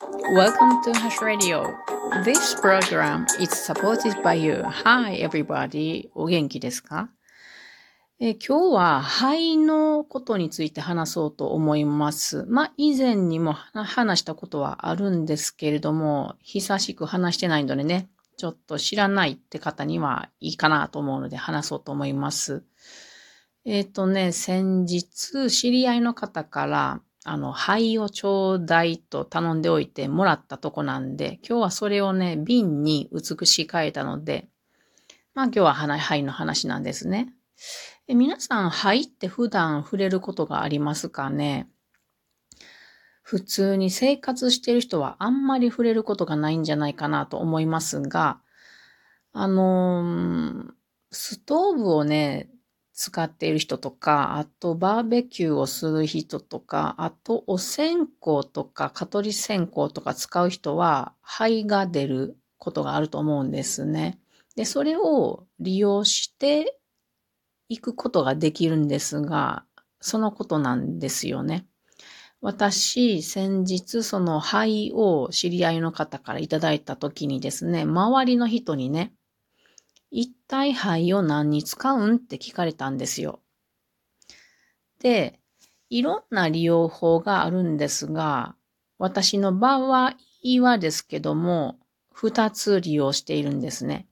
[0.00, 1.76] Welcome to Hash Radio.
[2.24, 4.62] This program is supported by you.
[4.64, 6.08] Hi, everybody.
[6.14, 7.10] お元気ですか？
[8.18, 12.46] え今日は肺のことについて話そうと思います。
[12.48, 18.08] まあ、以前にも話したことはあるんですけれども、久しく話してないのでね、
[18.38, 22.64] ちょっと知らないって方にはいいかなと思うので話そうと思います。
[23.66, 34.48] えっ、ー、とね、先日知り合いの方からあの、灰をちょうだいと頼んでおいてもらったとこなんで、今日はそれをね、瓶に美し替えたので、
[35.34, 37.32] まあ今日は花灰の話なんですね。
[38.08, 41.68] え皆さん、灰って普段触れることがありますかね？
[43.22, 48.40] 普通に生活してる人はあんまり触れることがないんじゃないかなと思いますが、
[49.32, 50.72] あのー、
[51.12, 52.48] ストーブをね、
[53.02, 64.18] 使っている人とか、あとバーベキューをする人とか、あとお線香とか蚊取り線香とか使う人は灰が出ることがあると思うんですね。
[64.54, 66.78] で、それを利用して
[67.70, 69.64] いくことができるんですが、
[70.02, 71.64] そのことなんですよね。
[72.42, 79.14] 私、先日その灰を知り合いの方からいただいた時にですね、周りの人にね、
[80.10, 83.40] 一体灰を何に使うんって聞かれたんですよ。
[85.00, 85.40] で、
[85.88, 88.54] いろんな利用法があるんですが、
[88.98, 91.78] 私の場合はですけども、
[92.12, 94.06] 二つ利用しているんですね。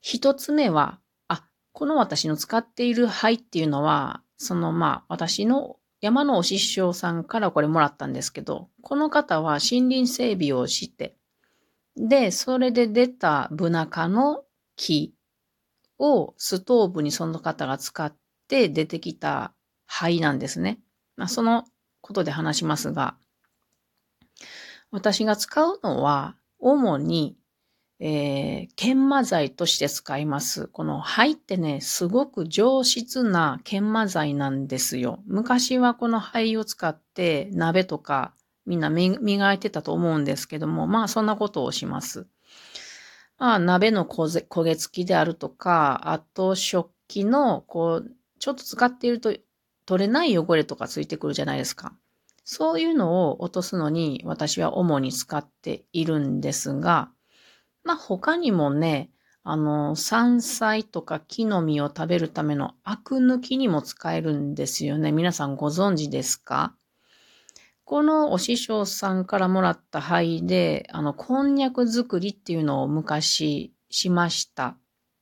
[0.00, 11.16] 一つ目は、あ、この私の使っている灰っていうのは、そのまあ、私の山のお師匠さんからこれもらったんですけど、この方は森林整備をして、
[11.96, 14.44] で、それで出たブナ科の
[14.76, 15.14] 木
[16.02, 18.14] をストーブにその方が使っ
[18.48, 19.54] て出てきた
[19.86, 20.80] 灰なんですね。
[21.16, 21.64] まあ、その
[22.00, 23.16] ことで話しますが、
[24.90, 27.36] 私が使うのは、主に、
[28.00, 30.66] えー、研磨剤として使います。
[30.66, 35.22] この灰ってね、すごく上質な研磨剤なんですよ。
[35.26, 38.34] 昔はこの灰を使って鍋とか
[38.66, 42.26] みんな磨いてたと思うんですけども、まあそんなことをします。
[43.42, 49.34] まあ、鍋の焦げ付きであるとか、あと食器の、こう、ちょっと使っていると
[49.84, 51.92] 取れない汚れとかついてくるじゃないですか。
[52.44, 57.10] そういうのを落とすのに私は主に使っているんですが、
[57.82, 59.10] まあ他にもね、
[59.42, 65.10] あの、山菜とか木の実を食べるためのアク抜きにも使えるんですよね。
[65.10, 66.76] 皆さんご存知ですか？
[67.92, 74.78] このお師匠さんからもらった灰で、あの、こんにゃく作りっていうのを昔しました。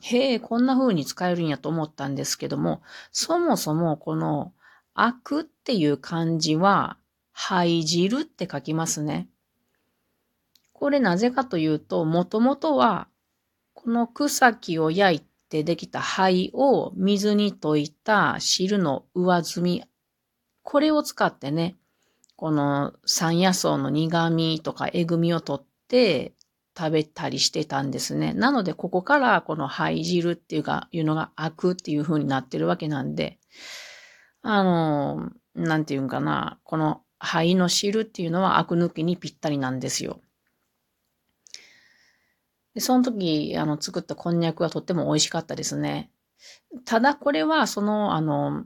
[0.00, 2.80] へえ、こんな風に使えるんやと思ったんですけども、
[3.12, 4.54] そもそもこの、
[4.94, 6.96] あくっていう漢字は、
[7.32, 9.28] 灰汁って書きますね。
[10.72, 13.08] これなぜかというと、もともとは、
[13.74, 15.20] この草木を焼い
[15.50, 19.84] てできた灰を水に溶いた汁の上積み、
[20.62, 21.76] これを使ってね、
[22.36, 26.32] この山野草の苦味とかえぐみを取って
[26.76, 28.34] 食べたりしてたんですね。
[28.34, 33.38] なので、ここからこの灰汁っていうか、いうのが開くっていう風になってるわけなんで、
[34.42, 40.20] あの、なんていうんかな、この灰の汁っていうのはアク抜きにぴったりなんですよ。
[42.74, 46.10] でその時、あの、作ったこんにゃくはとっても美味しかったですね。
[46.84, 48.64] ただこれは、その、あの、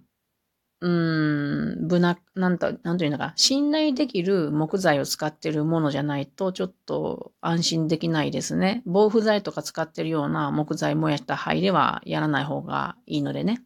[0.81, 8.83] うーん、ぶな、なんと、なんというのか、信頼できる木材を使ってるものじゃないと、ちょっと安心できないですね。
[8.87, 13.63] 防腐剤とか使ってるような木材燃やした灰ではやらない方がいいのでね。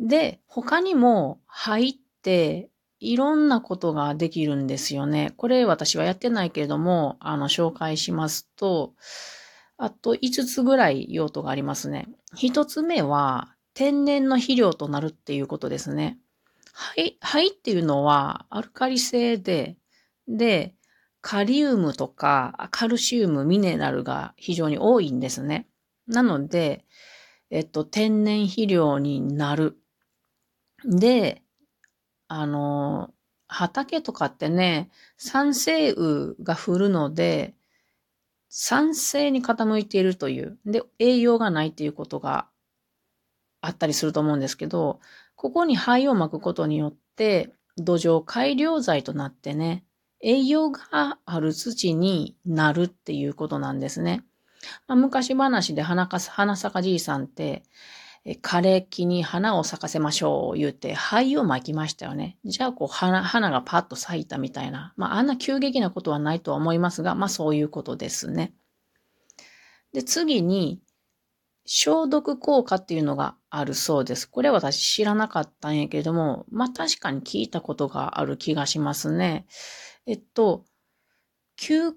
[0.00, 2.70] で、他にも灰って
[3.00, 5.32] いろんなことができるんですよね。
[5.36, 8.94] これ私はやってないけれども、あの、紹介しますと、
[9.76, 12.08] あと5つぐらい用途がありますね。
[12.34, 16.18] 1つ目は、天然の肥料となるっていうことですね。
[16.72, 19.76] 灰、灰っていうのはアルカリ性で、
[20.26, 20.74] で、
[21.20, 25.68] カリウムとかカルシウム、ミネラルが非常に多いんですね。
[26.08, 26.86] なので、
[27.50, 29.78] えっと、天然肥料になる。
[30.84, 31.44] で、
[32.26, 33.14] あの、
[33.46, 37.54] 畑とかってね、酸性雨が降るので、
[38.48, 42.48] 酸性に傾いているという、で、栄養がないということが
[43.60, 45.00] あったりすると思うんですけど、
[45.36, 49.84] ここに灰をまくことによって、土壌改良剤となってね、
[50.20, 54.24] 栄養がある土になるっていうことなんですね。
[54.86, 57.62] まあ、昔話で花か花坂じいさんって、
[58.42, 62.36] 枯れ木に花を咲かせましょう言うて灰をまきましたよね。
[62.44, 64.92] じゃあこう花花がパッと咲いたみたいな。
[64.96, 68.52] まああんな急激なことはないとは思いますが、まあそういうことですね。
[69.92, 70.80] で、次に
[71.70, 74.24] 消毒効果っていうのがあるそうです。
[74.24, 79.46] これ私知らなかったんやけれども、まあ確かに聞いたことがある気がしますね。
[80.06, 80.64] えっと、
[81.56, 81.96] 球根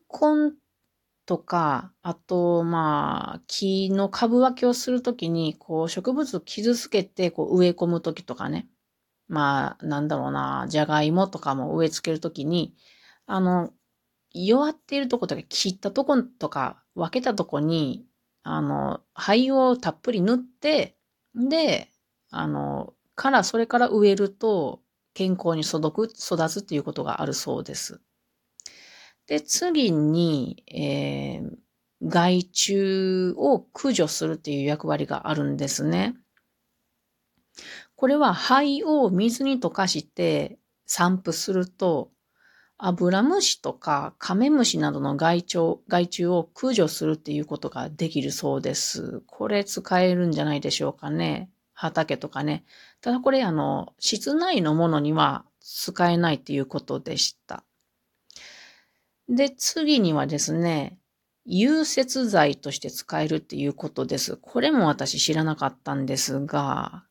[1.26, 8.68] とか、あと、まあ、木の株分けをするときに、こう、植物を傷つけて、こう、植え込むときとかね。
[9.30, 12.76] まあ、なんだろうな、じゃがいもとかも植え付けるときに、
[13.28, 13.72] あの、
[14.34, 18.06] 弱っているとことか、切ったとことか、分けたとこに、
[18.44, 20.98] あの、灰をたっぷり塗って、
[21.36, 21.92] で、
[22.30, 24.82] あの、からそれから植えると
[25.14, 28.02] 健康に育く、育つっていうことがあるそうです。
[29.28, 31.56] で、次に、えー、
[32.04, 36.16] 害虫を駆除するっていう役割があるんですね。
[37.96, 40.58] これは灰を水に溶かして
[40.88, 42.12] 散布すると、
[42.84, 49.22] アブラムシとかカメムシなどの害虫害虫を駆除するっていうことができるそうです。
[49.28, 51.52] これ使えるんじゃないでしょうかね。
[51.74, 52.64] 畑とかね。
[53.00, 57.64] ただこれあの、室内のものには使えないっていうことでした。
[59.30, 60.98] で、次にはですね、
[61.46, 64.38] 融雪剤として使えるっていうことです。
[64.38, 67.06] これも私知らなかったんですが、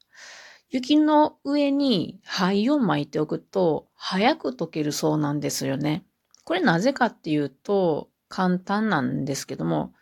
[0.70, 6.04] 雪の上に灰を巻いておくと早く溶けるそうなんですよね。
[6.44, 9.92] これなぜかっていうと簡単なんですけども、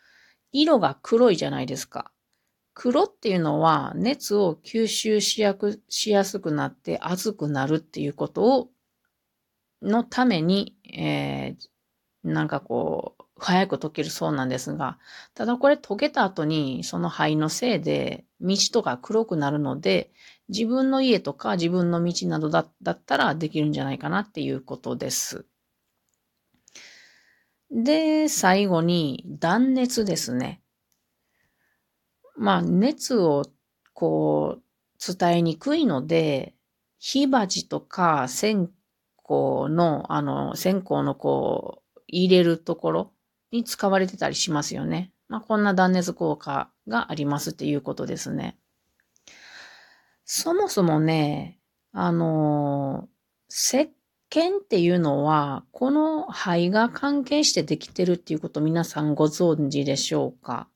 [0.52, 2.12] 色が黒いじゃないですか。
[2.74, 8.68] 黒っていうのは熱を吸収しやくしやすくなって熱くなるっていうことを
[9.82, 14.99] のために、えー、なんかこう、早く溶けるそうなんですが、
[15.35, 20.11] ただこれ溶けた後にその灰のせいで道とか黒くなるので、
[20.49, 25.46] 自分の家とか自分の道などだったらできるんじゃないかなっていうことです。
[27.70, 30.62] で、最後に断熱ですね。
[32.37, 33.44] まあ、熱を
[33.93, 36.55] こう伝えにくいので、
[36.99, 38.69] 火鉢とか線
[39.26, 43.12] 香の、あの、線香のこう、入れるところ
[43.50, 45.12] に使われてたりしますよね。
[45.28, 48.58] まあ、こんな断熱効果がありますっていうことですね。
[50.24, 51.58] そもそもね、
[51.92, 53.08] あの
[53.50, 53.90] 石
[54.30, 60.68] 鹸っていうのは、この肺が関係してできてるっていうこと皆さんご存知でしょうか？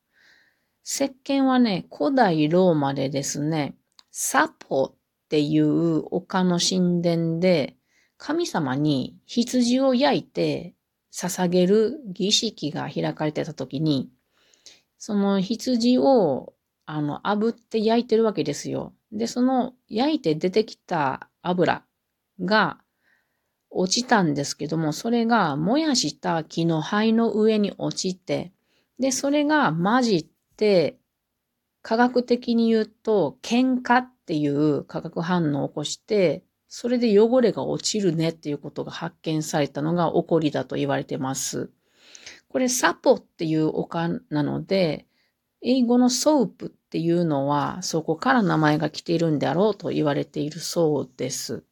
[0.84, 3.76] 石鹸はね、古代ローマでですね、
[4.10, 4.94] サポっ
[5.28, 7.76] ていう丘の神殿で、
[8.16, 10.75] 神様に羊を焼いて
[11.12, 14.11] 捧げる儀式が開かれてた時に、
[14.99, 16.55] その羊を、
[16.87, 18.94] あの、炙って焼いてるわけですよ。
[19.12, 21.85] で、その焼いて出てきた油
[22.41, 22.79] が
[23.70, 28.53] 落ちたんですけども、それが燃やした木の灰の上に落ちて、
[28.99, 30.26] で、それが混じっ
[30.56, 30.99] て、
[31.82, 41.69] 科学的に言うと、鹸化っていう化学反応を起こして、それで汚れが落ちるねっていうことが発見されたのが起こりだと言われてます。
[42.48, 45.06] これサポっていう丘なので、
[45.60, 51.62] 英語の soap っていうのはそこから名前が来ているんであろうと言われているそうです。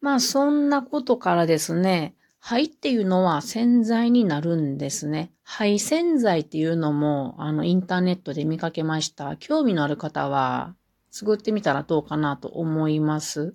[0.00, 5.30] まあそんなことからですね、灰っていうのは洗剤になるんですね。
[5.44, 9.36] 灰洗剤っていうのもあのインターネットで見かけました。
[9.36, 10.74] 興味のある方は
[11.16, 13.54] 作ってみたらどうかなと思います。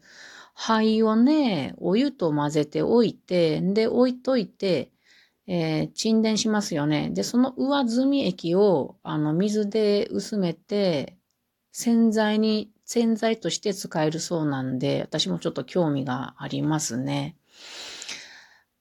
[0.55, 4.91] 灰をね、お湯と混ぜておいて、で、置いといて、
[5.45, 7.11] えー、沈殿しますよね。
[7.11, 11.17] で、その上積み液を、あの、水で薄めて、
[11.71, 17.37] 洗剤に、洗剤として使えるそうなんで、私もちょっと興味がありますね。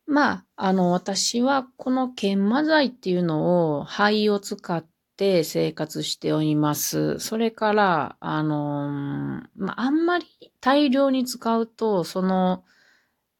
[0.06, 4.84] まあ、あの、私はこの研磨剤っていうのを灰を使っ
[5.20, 7.18] て生活しております。
[7.18, 10.24] それから、あの、まあ、あんまり
[10.62, 12.64] 大量に使うと、その、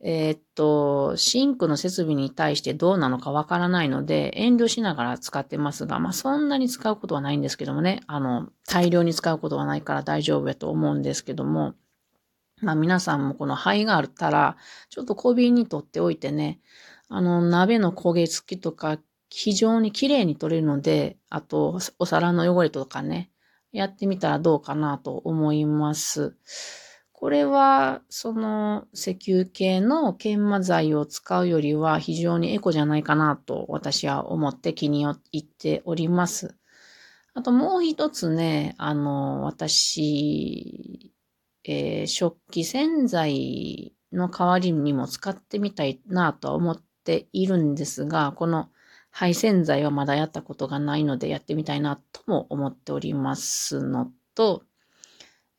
[0.03, 11.75] えー、っと、シンクの設備に対してどうなのかわからないので、遠慮しながら使ってますが、まあ、そんなに使うことはないんですけどもね、あの、大量に使うことはないから大丈夫やと思うんですけども、
[12.61, 14.59] まあ、皆さんもこの灰があったら、
[14.91, 16.61] ちょっと小瓶に取っておいてね、
[17.09, 18.99] あの、鍋の焦げ付きとか
[19.31, 23.31] 非常に綺麗に取れるので、あと、お皿の汚れとかね、
[23.73, 26.37] やってみたらどうかなと思います。
[27.13, 36.57] これは、その石油系の研磨剤を使うよりは非常にエコじゃないかなと私は思って気に入っております。
[37.35, 41.13] あともう一つね、あの、私、
[41.65, 48.71] えー、食器洗剤の代わりにも使ってみたいなとは思っているんですが、この
[49.11, 54.63] 配洗剤はまだやったことがないのでやってみたいなとも思っておりますのと、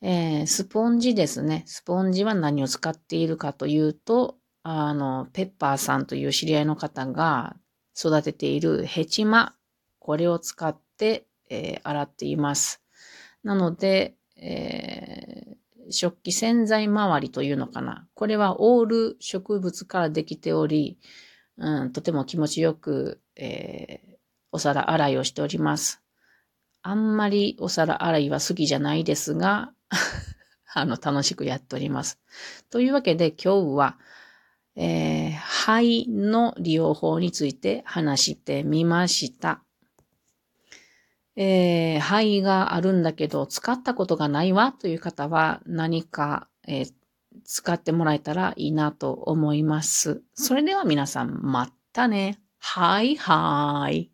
[0.02, 1.64] えー、スポンジですね。
[1.68, 7.56] スポンジは何を使っているかというと、あの、ペッパーさんという知り合いの方が
[7.98, 9.56] 育てているヘチマ、
[10.00, 12.84] これを使って、えー、洗っています。
[13.44, 18.08] なので、えー、食器洗剤周りというのかな。
[18.16, 20.98] これはオール植物からできており、
[21.58, 24.16] うん、とても気持ちよく、えー、
[24.52, 26.02] お皿洗いをしております。
[26.84, 29.74] あんまりお皿洗いは好きじゃないですが、
[30.74, 32.20] あの、楽しくやっております。
[32.70, 33.98] というわけで今日は、
[34.76, 39.64] えー、肺の利用法について話してみました。
[41.36, 46.94] えー、肺があるんだけど使ったことがないわという方は何か、えー、
[47.46, 50.22] 使ってもらえたらいいなと思います。
[50.36, 52.40] それでは皆さんまたね。
[52.62, 54.12] はいはい。